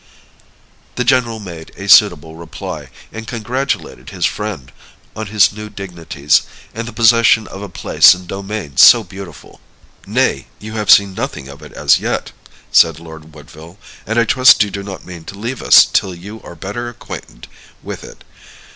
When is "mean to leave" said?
15.05-15.61